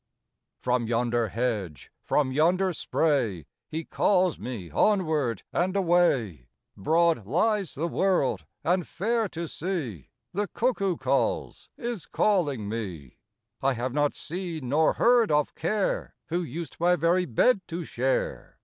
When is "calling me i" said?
12.09-13.73